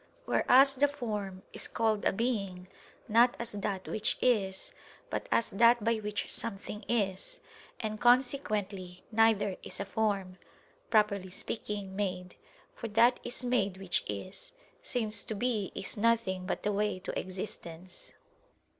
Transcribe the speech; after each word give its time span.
Whereas 0.25 0.73
the 0.73 0.87
form 0.87 1.43
is 1.53 1.67
called 1.67 2.05
a 2.05 2.11
being, 2.11 2.67
not 3.07 3.35
as 3.37 3.51
that 3.51 3.87
which 3.87 4.17
is, 4.19 4.71
but 5.11 5.29
as 5.31 5.51
that 5.51 5.83
by 5.83 5.97
which 5.97 6.31
something 6.31 6.83
is; 6.89 7.39
and 7.79 8.01
consequently 8.01 9.03
neither 9.11 9.57
is 9.61 9.79
a 9.79 9.85
form, 9.85 10.39
properly 10.89 11.29
speaking, 11.29 11.95
made; 11.95 12.33
for 12.73 12.87
that 12.87 13.19
is 13.23 13.45
made 13.45 13.77
which 13.77 14.03
is; 14.07 14.53
since 14.81 15.23
to 15.25 15.35
be 15.35 15.71
is 15.75 15.95
nothing 15.97 16.47
but 16.47 16.63
the 16.63 16.71
way 16.73 16.97
to 16.97 17.19
existence. 17.19 18.11